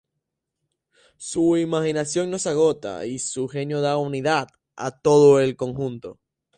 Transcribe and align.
Su 1.17 1.57
imaginación 1.57 2.31
no 2.31 2.39
se 2.39 2.49
agota 2.49 3.05
y 3.05 3.19
su 3.19 3.47
genio 3.47 3.81
da 3.81 3.97
unidad 3.97 4.47
a 4.75 4.89
todo 4.99 5.39
el 5.39 5.55
conjunto. 5.55 6.19